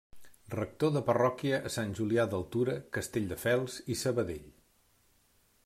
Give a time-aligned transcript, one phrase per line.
[0.53, 4.49] Rector de parròquia a Sant Julià d'Altura, Castelldefels i Sabadell.